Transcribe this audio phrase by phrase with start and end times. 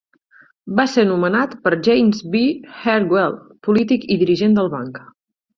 [0.79, 2.43] Va ser nomenat per James B.
[2.79, 5.03] Heartwell, polític i dirigent del banc.